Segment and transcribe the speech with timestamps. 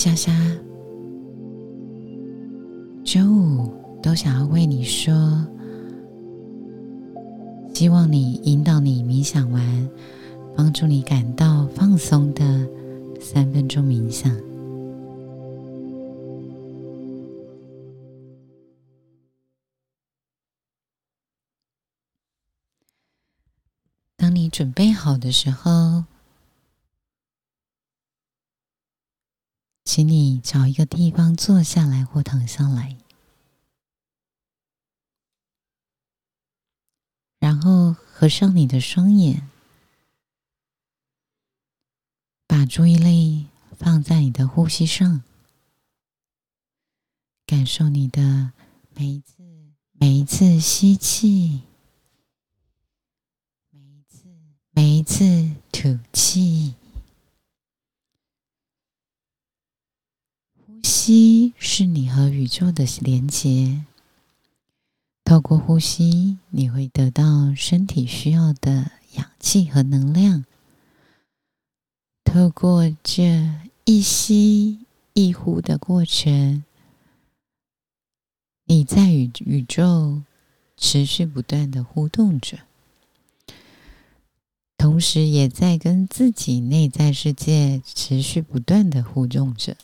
[0.00, 0.32] 莎莎，
[3.02, 5.12] 周五都想要为你说，
[7.74, 9.90] 希望你引导你冥想完，
[10.56, 12.44] 帮助你感到放松的
[13.20, 14.32] 三分钟冥想。
[24.16, 26.04] 当你准备好的时候。
[29.98, 32.96] 请你找一个地方坐下来或躺下来，
[37.40, 39.50] 然后合上你的双眼，
[42.46, 45.24] 把注意力放在你的呼吸上，
[47.44, 48.52] 感受你的
[48.94, 49.42] 每一次
[49.94, 51.62] 每一次吸气，
[53.72, 54.28] 每一次
[54.70, 56.76] 每一次吐气。
[60.64, 63.84] 呼吸是你和宇宇宙的连接。
[65.22, 70.46] 透过呼吸，你会得到身体需要的氧气和能量。
[72.24, 73.52] 透过这
[73.84, 74.78] 一吸
[75.12, 76.64] 一呼的过程，
[78.64, 80.22] 你在与宇宙
[80.78, 82.60] 持续不断的互动着，
[84.78, 89.76] 同时也在跟自己内在世界持续不断的互动着。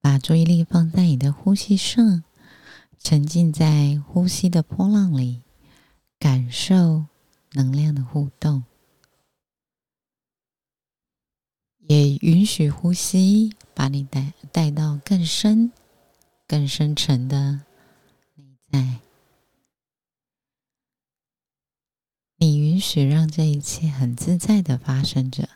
[0.00, 2.24] 把注意力放在你的呼吸上，
[2.98, 5.42] 沉浸在呼吸的波浪里，
[6.18, 7.06] 感受
[7.52, 8.64] 能量的互动，
[11.78, 15.72] 也允许呼吸把你带带到更深、
[16.46, 17.62] 更深沉的
[18.34, 19.00] 内在。
[22.36, 25.48] 你允许让这一切很自在的发生着。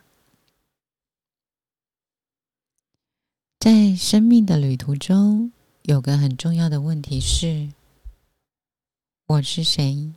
[3.63, 5.53] 在生命的旅途中，
[5.83, 7.71] 有个很重要的问题是：
[9.25, 10.11] 我是谁？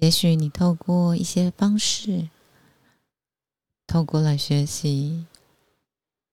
[0.00, 2.28] 也许你透过一些方式，
[3.86, 5.26] 透过了学习，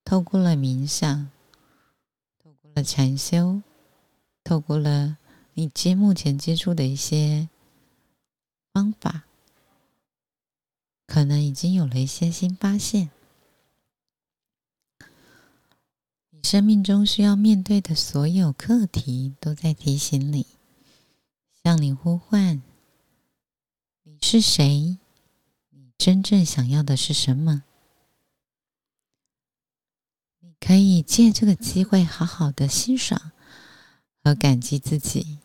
[0.03, 1.29] 透过了冥想，
[2.43, 3.61] 透过了禅修，
[4.43, 5.19] 透过了
[5.53, 7.47] 你接目前接触的一些
[8.73, 9.25] 方法，
[11.05, 13.11] 可能已经有了一些新发现。
[16.45, 20.45] 生命中需要面对的所有课题，都在提醒你，
[21.63, 22.61] 向你呼唤：
[24.03, 24.99] 你是谁？
[25.71, 27.63] 你真正想要的是什么？
[30.39, 33.31] 你可以借这个机会，好好的欣赏
[34.23, 35.39] 和感激自己，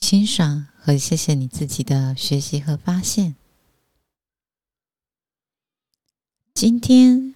[0.00, 3.36] 欣赏和谢谢你自己的学习和发现。
[6.54, 7.34] 今天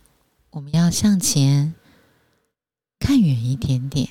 [0.52, 1.74] 我们要向前。
[3.00, 4.10] 看远一点点，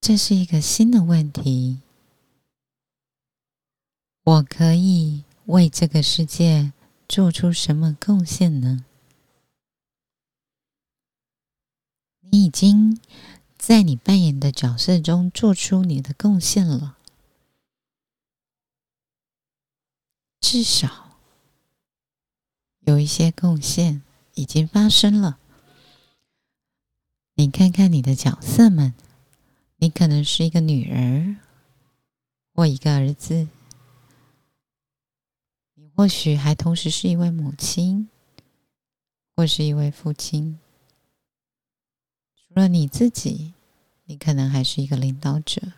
[0.00, 1.82] 这是一个新的问题。
[4.22, 6.72] 我可以为这个世界
[7.06, 8.86] 做出什么贡献呢？
[12.20, 12.98] 你已经
[13.58, 16.96] 在你扮演的角色中做出你的贡献了，
[20.40, 21.03] 至少。
[22.84, 24.02] 有一些贡献
[24.34, 25.38] 已经发生了。
[27.34, 28.94] 你看看你的角色们，
[29.76, 31.36] 你可能是一个女儿，
[32.52, 33.48] 或一个儿子，
[35.74, 38.08] 你或许还同时是一位母亲，
[39.34, 40.58] 或是一位父亲。
[42.36, 43.54] 除了你自己，
[44.04, 45.72] 你可能还是一个领导者。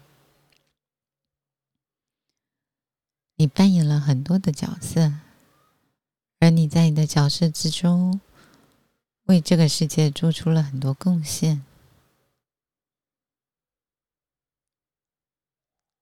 [3.37, 5.13] 你扮演了很多的角色。
[6.47, 8.21] 而你在你的角色之中，
[9.25, 11.65] 为这个世界做出了很多贡献。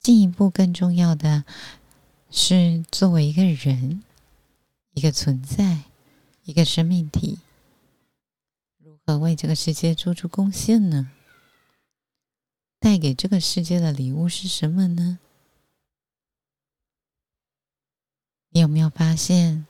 [0.00, 1.46] 进一步更重要的
[2.30, 4.02] 是，作为一个人、
[4.92, 5.84] 一个存在、
[6.42, 7.38] 一个生命体，
[8.76, 11.10] 如何为这个世界做出贡献呢？
[12.78, 15.18] 带给这个世界的礼物是什么呢？
[18.50, 19.66] 你有没有发现？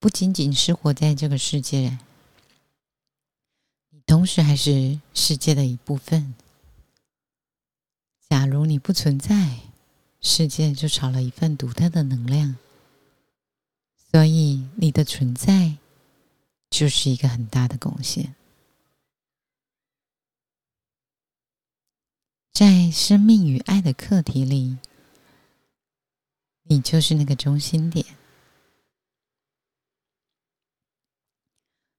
[0.00, 1.98] 不仅仅是活在这个世界，
[3.90, 6.34] 你同时还是世界的一部分。
[8.28, 9.58] 假如你不存在，
[10.20, 12.56] 世界就少了一份独特的能量。
[14.12, 15.76] 所以，你的存在
[16.70, 18.34] 就是一个很大的贡献。
[22.52, 24.78] 在生命与爱的课题里，
[26.62, 28.06] 你就是那个中心点。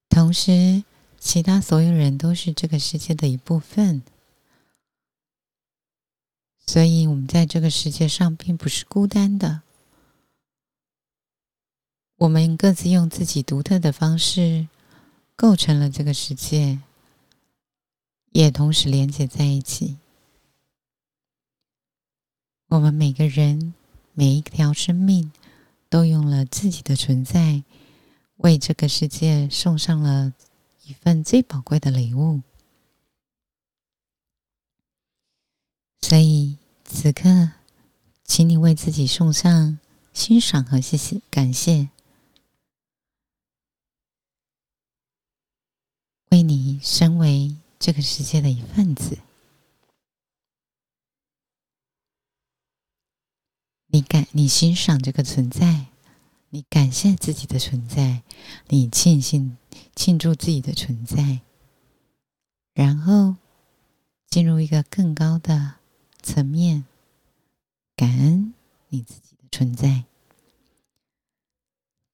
[0.10, 0.84] 同时，
[1.20, 4.02] 其他所有人都是这个世界的一部分，
[6.66, 9.62] 所以我们在这个世界上并不是孤单的。
[12.18, 14.68] 我们各自用自己独特的方式
[15.36, 16.80] 构成了这个世界，
[18.32, 19.98] 也同时连接在一起。
[22.68, 23.74] 我们每个人、
[24.14, 25.32] 每一条生命，
[25.90, 27.64] 都用了自己的存在，
[28.40, 30.34] 为这个世界送上了
[30.84, 32.42] 一份最宝贵的礼物。
[36.02, 37.52] 所以，此刻，
[38.24, 39.78] 请你为自己送上
[40.14, 41.90] 欣赏和谢谢、感谢。
[46.32, 49.18] 为你身为这个世界的一份子，
[53.88, 55.88] 你感你欣赏这个存在，
[56.50, 58.24] 你感谢自己的存在，
[58.68, 59.58] 你庆幸
[59.96, 61.42] 庆祝自己的存在，
[62.74, 63.36] 然后
[64.28, 65.76] 进入一个更高的
[66.22, 66.86] 层面，
[67.96, 68.54] 感恩
[68.88, 70.06] 你自己的存在。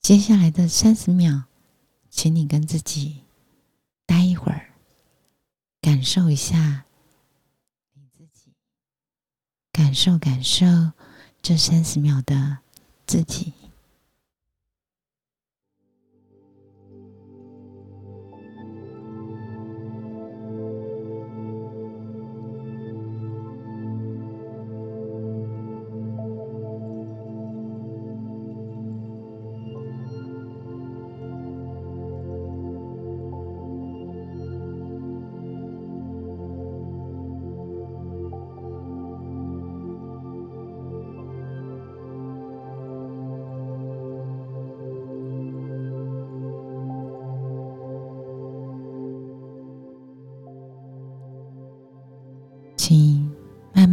[0.01, 1.45] 接下来的三十秒，
[2.09, 3.21] 请你跟自己。
[4.05, 4.69] 待一会儿，
[5.81, 6.85] 感受一下
[7.93, 8.51] 你自己，
[9.71, 10.65] 感受感受
[11.41, 12.59] 这三十秒的
[13.07, 13.53] 自己。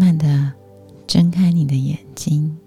[0.02, 0.52] 慢的
[1.06, 2.58] 睁开你的眼睛，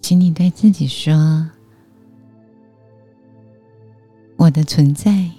[0.00, 1.48] 请你对自己说
[4.34, 5.30] ：“我的存在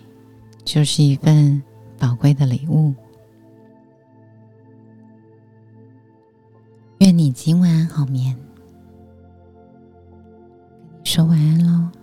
[0.64, 1.62] 就是一份
[2.00, 2.96] 宝贵的礼物。”
[7.00, 8.34] 愿你今晚好眠。
[11.04, 12.03] 说晚安喽。